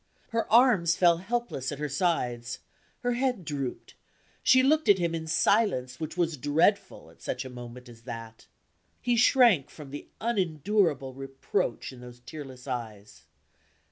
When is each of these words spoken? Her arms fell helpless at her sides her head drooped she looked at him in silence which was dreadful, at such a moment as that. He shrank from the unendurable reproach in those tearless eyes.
Her 0.29 0.51
arms 0.51 0.95
fell 0.95 1.17
helpless 1.17 1.71
at 1.71 1.77
her 1.77 1.87
sides 1.87 2.57
her 3.01 3.11
head 3.11 3.45
drooped 3.45 3.93
she 4.41 4.63
looked 4.63 4.89
at 4.89 4.97
him 4.97 5.13
in 5.13 5.27
silence 5.27 5.99
which 5.99 6.17
was 6.17 6.37
dreadful, 6.37 7.11
at 7.11 7.21
such 7.21 7.45
a 7.45 7.51
moment 7.51 7.87
as 7.87 8.01
that. 8.01 8.47
He 8.99 9.15
shrank 9.15 9.69
from 9.69 9.91
the 9.91 10.07
unendurable 10.19 11.13
reproach 11.13 11.91
in 11.93 11.99
those 12.01 12.19
tearless 12.19 12.67
eyes. 12.67 13.25